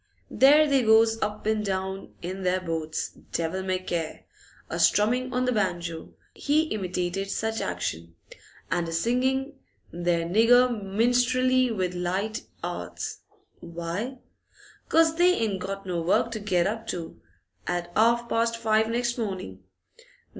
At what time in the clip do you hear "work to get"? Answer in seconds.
16.01-16.65